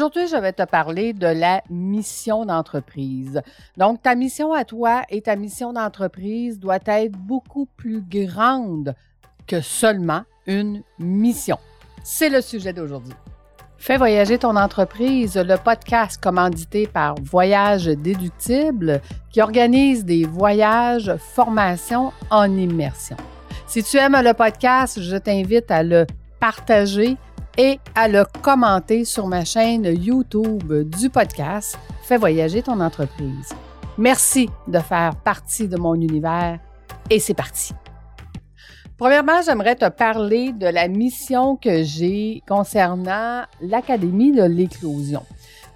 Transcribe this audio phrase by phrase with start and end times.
[0.00, 3.42] Aujourd'hui, je vais te parler de la mission d'entreprise.
[3.76, 8.94] Donc, ta mission à toi et ta mission d'entreprise doit être beaucoup plus grande
[9.46, 11.58] que seulement une mission.
[12.02, 13.12] C'est le sujet d'aujourd'hui.
[13.76, 22.10] Fais voyager ton entreprise, le podcast commandité par Voyage Déductible qui organise des voyages, formations
[22.30, 23.18] en immersion.
[23.66, 26.06] Si tu aimes le podcast, je t'invite à le
[26.40, 27.18] partager
[27.60, 33.50] et à le commenter sur ma chaîne YouTube du podcast Fais voyager ton entreprise.
[33.98, 36.58] Merci de faire partie de mon univers
[37.10, 37.74] et c'est parti.
[38.96, 45.22] Premièrement, j'aimerais te parler de la mission que j'ai concernant l'Académie de l'éclosion.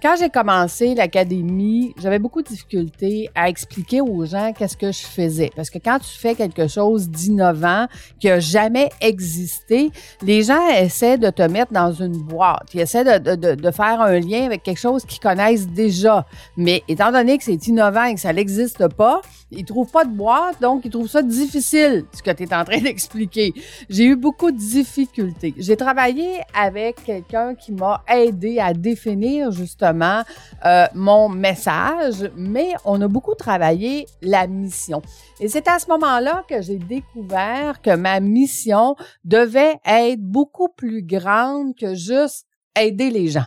[0.05, 5.03] Quand j'ai commencé l'académie, j'avais beaucoup de difficultés à expliquer aux gens qu'est-ce que je
[5.03, 5.49] faisais.
[5.55, 7.87] Parce que quand tu fais quelque chose d'innovant
[8.19, 9.89] qui a jamais existé,
[10.21, 12.67] les gens essaient de te mettre dans une boîte.
[12.75, 16.27] Ils essaient de, de, de faire un lien avec quelque chose qu'ils connaissent déjà.
[16.55, 20.11] Mais étant donné que c'est innovant et que ça n'existe pas, ils trouvent pas de
[20.11, 23.53] boîte, donc ils trouvent ça difficile, ce que tu es en train d'expliquer.
[23.89, 25.53] J'ai eu beaucoup de difficultés.
[25.57, 30.23] J'ai travaillé avec quelqu'un qui m'a aidé à définir justement
[30.65, 35.01] euh, mon message, mais on a beaucoup travaillé la mission.
[35.39, 41.03] Et c'est à ce moment-là que j'ai découvert que ma mission devait être beaucoup plus
[41.03, 43.45] grande que juste aider les gens.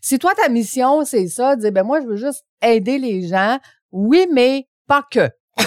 [0.00, 3.58] Si toi, ta mission, c'est ça, dire, ben moi, je veux juste aider les gens,
[3.90, 4.66] oui, mais
[5.00, 5.30] que.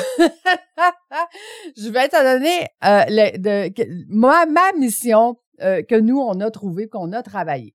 [1.78, 3.72] je vais te donner euh, de,
[4.09, 4.45] ma,
[4.78, 7.73] mission euh, que nous, on a trouvé, qu'on a travaillé.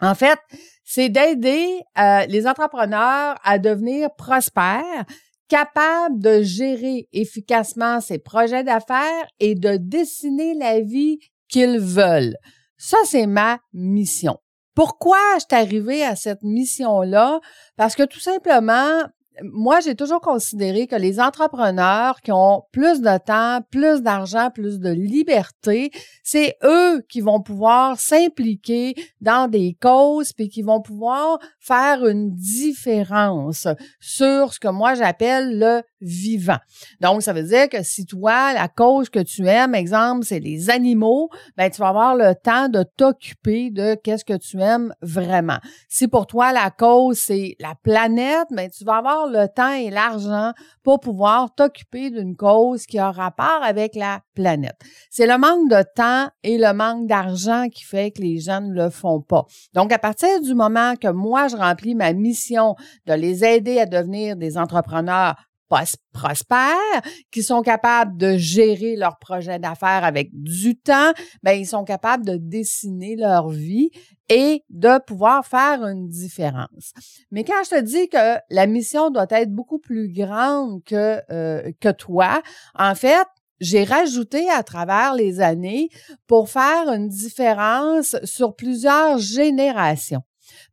[0.00, 0.38] En fait,
[0.84, 5.06] c'est d'aider euh, les entrepreneurs à devenir prospères,
[5.48, 12.36] capables de gérer efficacement ses projets d'affaires et de dessiner la vie qu'ils veulent.
[12.76, 14.38] Ça, c'est ma mission.
[14.74, 17.40] Pourquoi je suis arrivée à cette mission-là?
[17.76, 19.04] Parce que tout simplement,
[19.42, 24.78] moi, j'ai toujours considéré que les entrepreneurs qui ont plus de temps, plus d'argent, plus
[24.78, 25.90] de liberté,
[26.22, 32.34] c'est eux qui vont pouvoir s'impliquer dans des causes puis qui vont pouvoir faire une
[32.34, 33.66] différence
[34.00, 36.58] sur ce que moi j'appelle le vivant.
[37.00, 40.70] Donc, ça veut dire que si toi, la cause que tu aimes, exemple, c'est les
[40.70, 45.58] animaux, ben, tu vas avoir le temps de t'occuper de qu'est-ce que tu aimes vraiment.
[45.88, 49.90] Si pour toi, la cause, c'est la planète, ben, tu vas avoir le temps et
[49.90, 54.80] l'argent pour pouvoir t'occuper d'une cause qui a rapport avec la planète.
[55.10, 58.72] C'est le manque de temps et le manque d'argent qui fait que les gens ne
[58.72, 59.44] le font pas.
[59.74, 62.74] Donc, à partir du moment que moi, je remplis ma mission
[63.06, 65.36] de les aider à devenir des entrepreneurs
[65.68, 71.12] prospères, qui sont capables de gérer leur projet d'affaires avec du temps,
[71.42, 73.90] ben ils sont capables de dessiner leur vie
[74.28, 76.92] et de pouvoir faire une différence.
[77.30, 81.70] Mais quand je te dis que la mission doit être beaucoup plus grande que euh,
[81.80, 82.42] que toi,
[82.74, 83.26] en fait,
[83.60, 85.88] j'ai rajouté à travers les années
[86.26, 90.22] pour faire une différence sur plusieurs générations.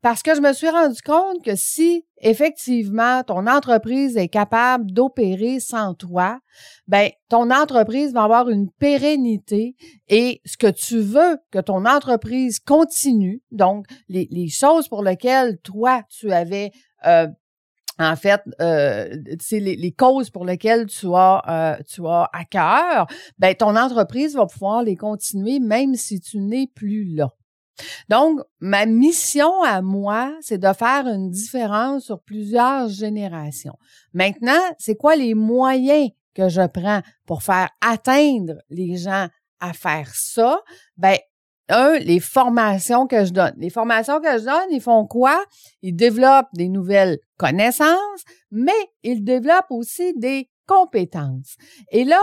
[0.02, 5.60] Parce que je me suis rendu compte que si effectivement ton entreprise est capable d'opérer
[5.60, 6.40] sans toi,
[6.88, 9.76] ben ton entreprise va avoir une pérennité
[10.08, 16.02] et ce que tu veux que ton entreprise continue, donc les, choses pour lesquelles toi
[16.10, 16.72] tu avais
[17.06, 17.28] euh,
[18.00, 22.44] en fait, euh, c'est les, les, causes pour lesquelles tu as, euh, tu as à
[22.44, 23.08] cœur,
[23.38, 27.30] ben ton entreprise va pouvoir les continuer même si tu n'es plus là.
[28.10, 33.78] Donc, ma mission à moi, c'est de faire une différence sur plusieurs générations.
[34.14, 39.28] Maintenant, c'est quoi les moyens que je prends pour faire atteindre les gens
[39.60, 40.60] à faire ça?
[40.98, 41.18] Ben,
[41.70, 43.54] un, les formations que je donne.
[43.58, 45.44] Les formations que je donne, ils font quoi?
[45.82, 48.72] Ils développent des nouvelles connaissances, mais
[49.04, 51.56] ils développent aussi des compétences.
[51.92, 52.22] Et là,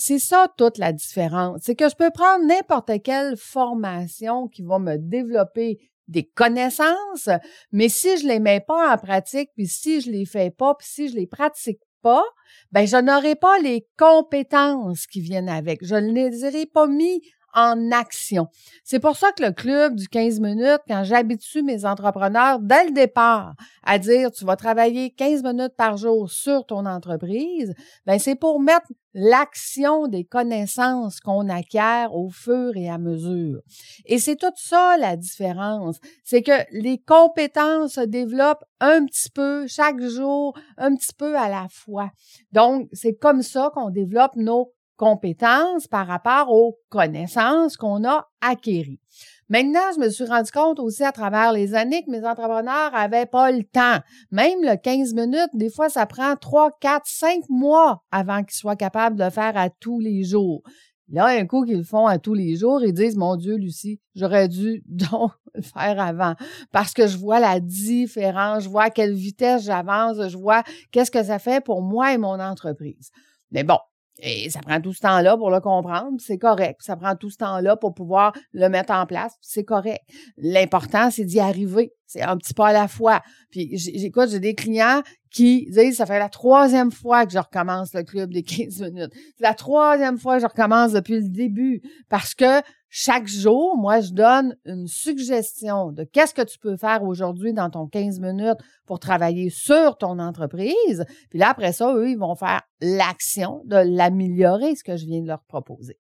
[0.00, 1.60] c'est ça toute la différence.
[1.62, 7.28] C'est que je peux prendre n'importe quelle formation qui va me développer des connaissances,
[7.70, 10.88] mais si je les mets pas en pratique, puis si je les fais pas, puis
[10.88, 12.24] si je les pratique pas,
[12.72, 15.84] ben je n'aurai pas les compétences qui viennent avec.
[15.84, 17.20] Je ne les aurai pas mis
[17.54, 18.48] en action.
[18.84, 22.92] C'est pour ça que le club du 15 minutes, quand j'habitue mes entrepreneurs dès le
[22.92, 23.54] départ
[23.84, 27.74] à dire tu vas travailler 15 minutes par jour sur ton entreprise,
[28.06, 33.60] ben c'est pour mettre l'action des connaissances qu'on acquiert au fur et à mesure.
[34.06, 39.66] Et c'est tout ça la différence, c'est que les compétences se développent un petit peu
[39.66, 42.10] chaque jour, un petit peu à la fois.
[42.52, 49.00] Donc, c'est comme ça qu'on développe nos compétences par rapport aux connaissances qu'on a acquéries.
[49.48, 53.24] Maintenant, je me suis rendu compte aussi à travers les années que mes entrepreneurs avaient
[53.24, 54.00] pas le temps.
[54.30, 58.76] Même le 15 minutes, des fois, ça prend 3, 4, 5 mois avant qu'ils soient
[58.76, 60.62] capables de le faire à tous les jours.
[61.08, 64.00] Là, un coup qu'ils le font à tous les jours, ils disent, mon Dieu, Lucie,
[64.14, 66.34] j'aurais dû donc le faire avant.
[66.72, 70.62] Parce que je vois la différence, je vois à quelle vitesse j'avance, je vois
[70.92, 73.10] qu'est-ce que ça fait pour moi et mon entreprise.
[73.50, 73.78] Mais bon,
[74.22, 76.80] et ça prend tout ce temps-là pour le comprendre, c'est correct.
[76.82, 80.02] Ça prend tout ce temps-là pour pouvoir le mettre en place, c'est correct.
[80.36, 81.92] L'important, c'est d'y arriver.
[82.06, 83.20] C'est un petit pas à la fois.
[83.50, 87.94] Puis j'écoute, j'ai des clients qui disent ça fait la troisième fois que je recommence
[87.94, 89.12] le club des 15 minutes.
[89.36, 92.60] C'est la troisième fois que je recommence depuis le début parce que
[92.92, 97.70] chaque jour, moi, je donne une suggestion de qu'est-ce que tu peux faire aujourd'hui dans
[97.70, 101.04] ton 15 minutes pour travailler sur ton entreprise.
[101.30, 105.22] Puis là, après ça, eux, ils vont faire l'action de l'améliorer, ce que je viens
[105.22, 106.00] de leur proposer.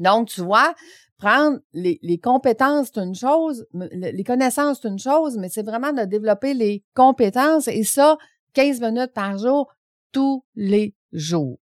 [0.00, 0.74] Donc, tu vois,
[1.18, 5.92] prendre les, les compétences, c'est une chose, les connaissances, c'est une chose, mais c'est vraiment
[5.92, 8.18] de développer les compétences et ça,
[8.54, 9.72] 15 minutes par jour,
[10.10, 11.60] tous les jours.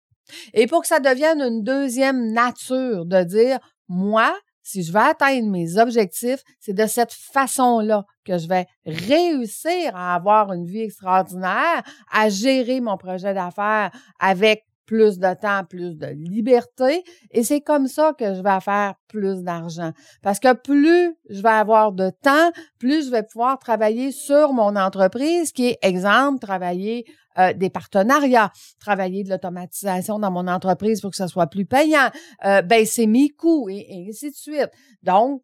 [0.53, 3.59] Et pour que ça devienne une deuxième nature de dire,
[3.89, 9.95] moi, si je veux atteindre mes objectifs, c'est de cette façon-là que je vais réussir
[9.95, 15.97] à avoir une vie extraordinaire, à gérer mon projet d'affaires avec plus de temps, plus
[15.97, 17.03] de liberté.
[17.31, 19.93] Et c'est comme ça que je vais faire plus d'argent.
[20.23, 24.77] Parce que plus je vais avoir de temps, plus je vais pouvoir travailler sur mon
[24.77, 27.05] entreprise, qui est, exemple, travailler
[27.39, 32.11] euh, des partenariats, travailler de l'automatisation dans mon entreprise pour que ça soit plus payant,
[32.45, 34.71] euh, baisser mes coûts et, et ainsi de suite.
[35.03, 35.43] Donc,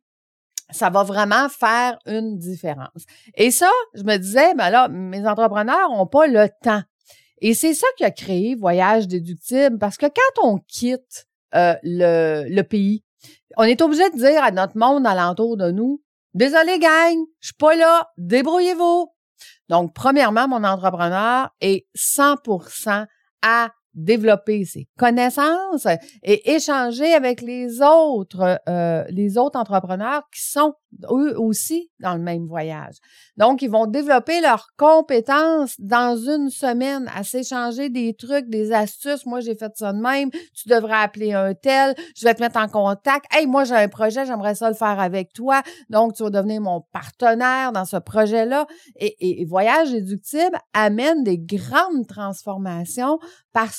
[0.72, 3.04] ça va vraiment faire une différence.
[3.34, 6.82] Et ça, je me disais, ben là, mes entrepreneurs n'ont pas le temps.
[7.40, 12.44] Et c'est ça qui a créé Voyage déductible, parce que quand on quitte euh, le,
[12.48, 13.02] le pays,
[13.56, 16.02] on est obligé de dire à notre monde alentour de nous,
[16.34, 19.08] désolé gang, je suis pas là, débrouillez-vous.
[19.68, 23.06] Donc, premièrement, mon entrepreneur est 100%
[23.42, 25.86] à développer ses connaissances
[26.22, 30.74] et échanger avec les autres, euh, les autres entrepreneurs qui sont
[31.10, 32.96] eux aussi dans le même voyage.
[33.36, 39.24] Donc, ils vont développer leurs compétences dans une semaine à s'échanger des trucs, des astuces.
[39.26, 40.30] Moi, j'ai fait ça de même.
[40.54, 41.94] Tu devrais appeler un tel.
[42.16, 43.26] Je vais te mettre en contact.
[43.32, 45.62] Hey, moi, j'ai un projet, j'aimerais ça le faire avec toi.
[45.88, 48.66] Donc, tu vas devenir mon partenaire dans ce projet-là.
[48.96, 53.18] Et, et, et Voyage Éductible amène des grandes transformations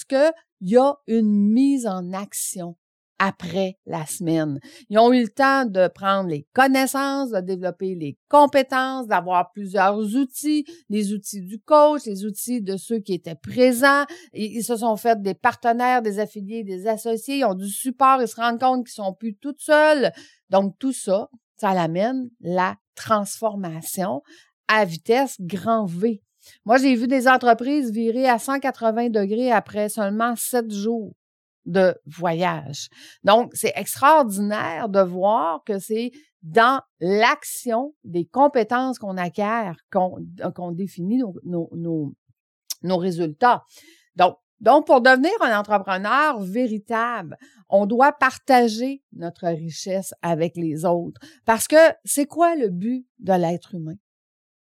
[0.02, 2.76] parce que y a une mise en action
[3.20, 4.60] après la semaine.
[4.90, 10.00] Ils ont eu le temps de prendre les connaissances, de développer les compétences, d'avoir plusieurs
[10.16, 14.06] outils, les outils du coach, les outils de ceux qui étaient présents.
[14.34, 18.28] Ils, se sont fait des partenaires, des affiliés, des associés, ils ont du support, ils
[18.28, 20.12] se rendent compte qu'ils sont plus tout seuls.
[20.50, 24.24] Donc tout ça, ça l'amène la transformation
[24.68, 26.24] à vitesse grand V.
[26.66, 31.14] Moi, j'ai vu des entreprises virer à 180 degrés après seulement sept jours
[31.66, 32.90] de voyage.
[33.24, 36.12] Donc, c'est extraordinaire de voir que c'est
[36.42, 43.64] dans l'action des compétences qu'on acquiert qu'on définit nos, résultats.
[44.16, 47.38] Donc, pour devenir un entrepreneur véritable,
[47.70, 51.22] on doit partager notre richesse avec les autres.
[51.46, 53.96] Parce que c'est quoi le but de l'être humain?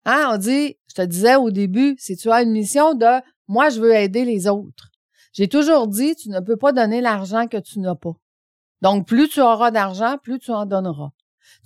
[0.04, 3.68] Hein, on dit, je te disais au début, si tu as une mission de moi,
[3.68, 4.90] je veux aider les autres.
[5.32, 8.14] J'ai toujours dit, tu ne peux pas donner l'argent que tu n'as pas.
[8.82, 11.10] Donc, plus tu auras d'argent, plus tu en donneras.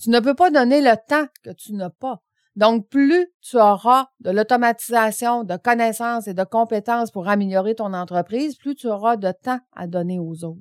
[0.00, 2.22] Tu ne peux pas donner le temps que tu n'as pas.
[2.54, 8.56] Donc, plus tu auras de l'automatisation, de connaissances et de compétences pour améliorer ton entreprise,
[8.56, 10.60] plus tu auras de temps à donner aux autres.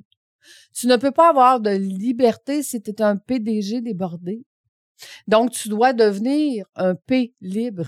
[0.73, 4.45] Tu ne peux pas avoir de liberté si tu es un PDG débordé.
[5.27, 7.87] Donc, tu dois devenir un P libre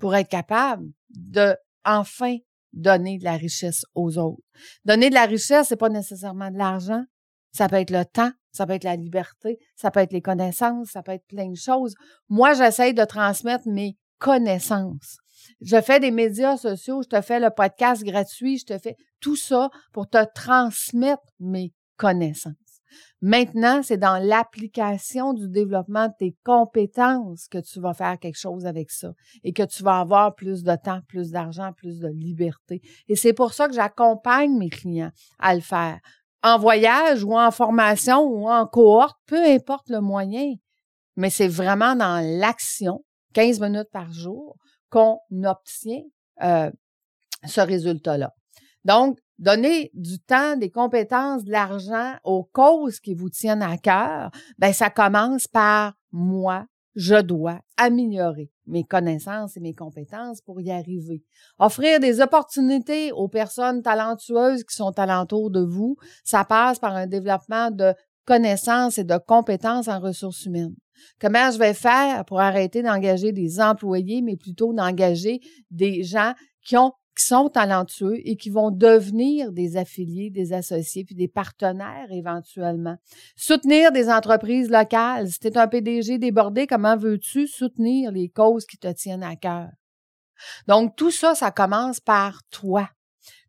[0.00, 2.36] pour être capable de enfin
[2.72, 4.42] donner de la richesse aux autres.
[4.84, 7.04] Donner de la richesse, c'est pas nécessairement de l'argent.
[7.52, 10.90] Ça peut être le temps, ça peut être la liberté, ça peut être les connaissances,
[10.90, 11.94] ça peut être plein de choses.
[12.28, 15.18] Moi, j'essaye de transmettre mes connaissances.
[15.60, 19.36] Je fais des médias sociaux, je te fais le podcast gratuit, je te fais tout
[19.36, 22.54] ça pour te transmettre mes connaissances.
[23.20, 28.66] Maintenant, c'est dans l'application du développement de tes compétences que tu vas faire quelque chose
[28.66, 32.80] avec ça et que tu vas avoir plus de temps, plus d'argent, plus de liberté.
[33.08, 35.98] Et c'est pour ça que j'accompagne mes clients à le faire.
[36.42, 40.54] En voyage ou en formation ou en cohorte, peu importe le moyen.
[41.16, 43.04] Mais c'est vraiment dans l'action,
[43.34, 44.56] 15 minutes par jour,
[44.88, 46.02] qu'on obtient
[46.42, 46.70] euh,
[47.44, 48.32] ce résultat-là.
[48.84, 54.30] Donc, donner du temps, des compétences, de l'argent aux causes qui vous tiennent à cœur,
[54.58, 60.70] ben ça commence par moi, je dois améliorer mes connaissances et mes compétences pour y
[60.70, 61.22] arriver.
[61.58, 67.06] Offrir des opportunités aux personnes talentueuses qui sont alentour de vous, ça passe par un
[67.06, 70.74] développement de connaissances et de compétences en ressources humaines.
[71.20, 75.40] Comment je vais faire pour arrêter d'engager des employés, mais plutôt d'engager
[75.70, 81.04] des gens qui ont qui sont talentueux et qui vont devenir des affiliés, des associés,
[81.04, 82.96] puis des partenaires éventuellement.
[83.36, 85.28] Soutenir des entreprises locales.
[85.28, 89.36] Si tu es un PDG débordé, comment veux-tu soutenir les causes qui te tiennent à
[89.36, 89.68] cœur?
[90.68, 92.88] Donc, tout ça, ça commence par toi.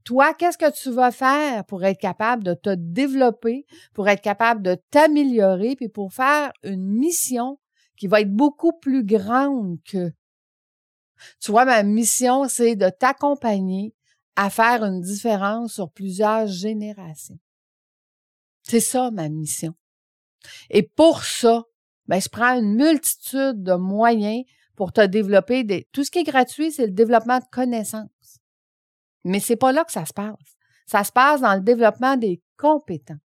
[0.03, 4.63] Toi, qu'est-ce que tu vas faire pour être capable de te développer, pour être capable
[4.63, 7.59] de t'améliorer, puis pour faire une mission
[7.97, 10.11] qui va être beaucoup plus grande que
[11.39, 13.93] tu vois, ma mission, c'est de t'accompagner
[14.35, 17.39] à faire une différence sur plusieurs générations.
[18.63, 19.73] C'est ça ma mission.
[20.69, 21.63] Et pour ça,
[22.07, 24.43] ben, je prends une multitude de moyens
[24.75, 25.87] pour te développer des.
[25.91, 28.39] Tout ce qui est gratuit, c'est le développement de connaissances.
[29.25, 30.57] Mais c'est pas là que ça se passe.
[30.85, 33.17] Ça se passe dans le développement des compétences.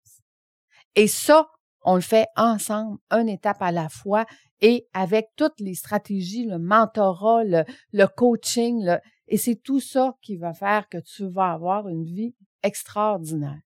[0.94, 1.48] Et ça,
[1.82, 4.24] on le fait ensemble, une étape à la fois,
[4.62, 10.54] et avec toutes les stratégies, le mentorat, le, coaching, et c'est tout ça qui va
[10.54, 13.60] faire que tu vas avoir une vie extraordinaire.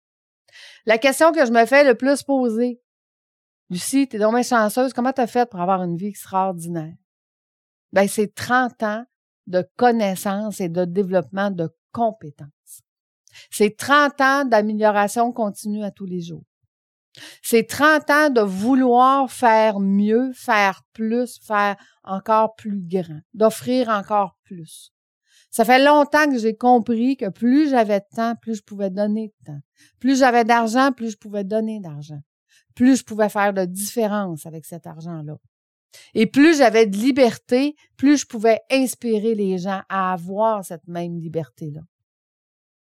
[0.86, 2.80] La question que je me fais le plus poser,
[3.70, 6.94] Lucie, t'es donc chanceuse, comment t'as fait pour avoir une vie extraordinaire?
[7.92, 9.04] Ben, c'est 30 ans
[9.48, 12.82] de connaissances et de développement de compétences.
[13.50, 16.44] C'est 30 ans d'amélioration continue à tous les jours.
[17.42, 24.36] C'est 30 ans de vouloir faire mieux, faire plus, faire encore plus grand, d'offrir encore
[24.44, 24.92] plus.
[25.50, 29.28] Ça fait longtemps que j'ai compris que plus j'avais de temps, plus je pouvais donner
[29.28, 29.60] de temps.
[30.00, 32.20] Plus j'avais d'argent, plus je pouvais donner d'argent.
[32.74, 35.36] Plus je pouvais faire de différence avec cet argent-là.
[36.14, 41.20] Et plus j'avais de liberté, plus je pouvais inspirer les gens à avoir cette même
[41.20, 41.82] liberté-là.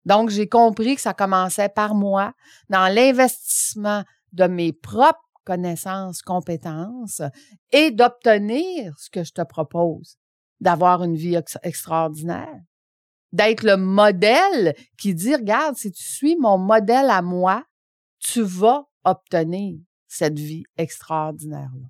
[0.04, 2.32] Donc, j'ai compris que ça commençait par moi,
[2.68, 7.22] dans l'investissement de mes propres connaissances, compétences
[7.72, 10.18] et d'obtenir ce que je te propose,
[10.60, 12.60] d'avoir une vie extraordinaire,
[13.32, 17.64] d'être le modèle qui dit, regarde, si tu suis mon modèle à moi,
[18.18, 19.78] tu vas obtenir
[20.08, 21.86] cette vie extraordinaire-là.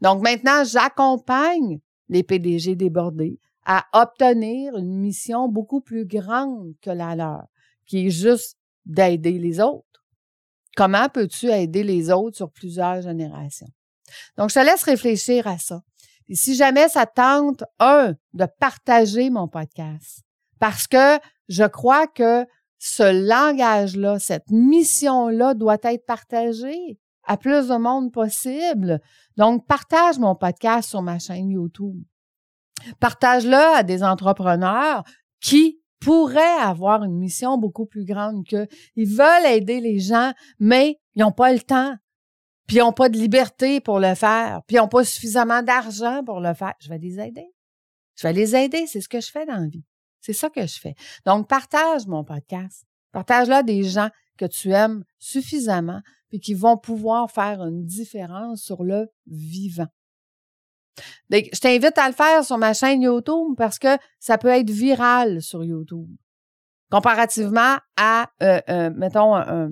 [0.00, 7.16] Donc maintenant, j'accompagne les PDG débordés à obtenir une mission beaucoup plus grande que la
[7.16, 7.46] leur,
[7.86, 9.95] qui est juste d'aider les autres
[10.76, 13.68] Comment peux-tu aider les autres sur plusieurs générations?
[14.36, 15.80] Donc, je te laisse réfléchir à ça.
[16.28, 20.20] Et si jamais ça tente, un, de partager mon podcast,
[20.60, 21.18] parce que
[21.48, 22.46] je crois que
[22.78, 29.00] ce langage-là, cette mission-là doit être partagée à plus de monde possible.
[29.36, 32.02] Donc, partage mon podcast sur ma chaîne YouTube.
[33.00, 35.04] Partage-le à des entrepreneurs
[35.40, 40.98] qui pourraient avoir une mission beaucoup plus grande que ils veulent aider les gens, mais
[41.14, 41.96] ils n'ont pas le temps,
[42.66, 46.22] puis ils n'ont pas de liberté pour le faire, puis ils n'ont pas suffisamment d'argent
[46.24, 46.74] pour le faire.
[46.80, 47.46] Je vais les aider.
[48.16, 49.84] Je vais les aider, c'est ce que je fais dans la vie.
[50.20, 50.94] C'est ça que je fais.
[51.24, 52.84] Donc, partage mon podcast.
[53.12, 58.82] Partage-le des gens que tu aimes suffisamment, puis qui vont pouvoir faire une différence sur
[58.82, 59.86] le vivant.
[61.30, 65.42] Je t'invite à le faire sur ma chaîne YouTube parce que ça peut être viral
[65.42, 66.08] sur YouTube.
[66.90, 69.70] Comparativement à, euh, euh, mettons, un,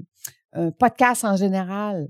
[0.78, 2.09] podcast en général.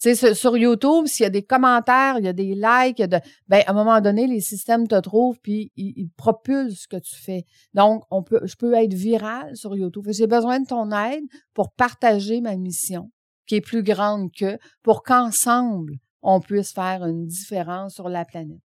[0.00, 3.02] Tu sais, sur YouTube, s'il y a des commentaires, il y a des likes,
[3.46, 7.14] ben, à un moment donné, les systèmes te trouvent puis ils, propulsent ce que tu
[7.14, 7.44] fais.
[7.72, 10.06] Donc, on peut, je peux être viral sur YouTube.
[10.10, 11.22] J'ai besoin de ton aide
[11.54, 13.12] pour partager ma mission,
[13.46, 15.94] qui est plus grande que, pour qu'ensemble,
[16.24, 18.58] on puisse faire une différence sur la planète,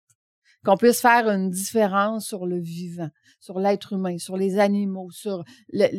[0.63, 5.43] qu'on puisse faire une différence sur le vivant, sur l'être humain, sur les animaux, sur,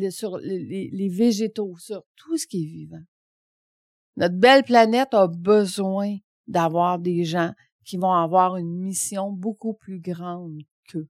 [0.09, 3.03] sur les, les végétaux, sur tout ce qui est vivant.
[4.17, 7.53] Notre belle planète a besoin d'avoir des gens
[7.85, 11.07] qui vont avoir une mission beaucoup plus grande qu'eux,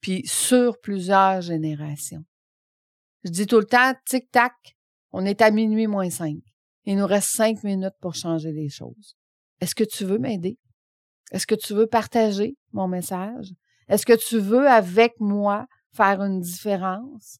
[0.00, 2.24] puis sur plusieurs générations.
[3.24, 4.54] Je dis tout le temps, tic-tac,
[5.12, 6.38] on est à minuit moins cinq.
[6.84, 9.16] Il nous reste cinq minutes pour changer les choses.
[9.60, 10.58] Est-ce que tu veux m'aider?
[11.32, 13.52] Est-ce que tu veux partager mon message?
[13.88, 17.38] Est-ce que tu veux, avec moi, faire une différence?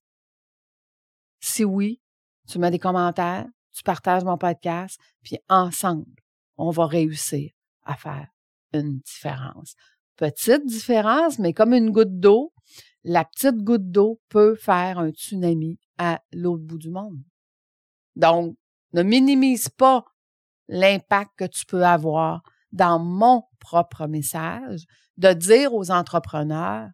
[1.41, 2.01] Si oui,
[2.49, 6.11] tu mets des commentaires, tu partages mon podcast, puis ensemble,
[6.57, 7.53] on va réussir
[7.85, 8.29] à faire
[8.73, 9.75] une différence.
[10.17, 12.53] Petite différence, mais comme une goutte d'eau,
[13.05, 17.23] la petite goutte d'eau peut faire un tsunami à l'autre bout du monde.
[18.17, 18.57] Donc,
[18.93, 20.05] ne minimise pas
[20.69, 22.43] l'impact que tu peux avoir
[22.73, 24.85] dans mon propre message
[25.17, 26.89] de dire aux entrepreneurs,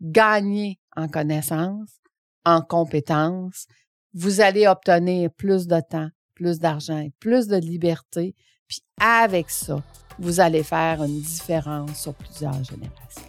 [0.00, 2.00] gagnez en connaissances,
[2.44, 3.66] en compétences,
[4.14, 8.34] vous allez obtenir plus de temps, plus d'argent, plus de liberté,
[8.66, 9.82] puis avec ça,
[10.18, 13.22] vous allez faire une différence sur plusieurs générations.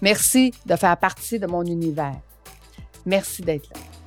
[0.00, 2.20] Merci de faire partie de mon univers.
[3.04, 3.97] Merci d'être là.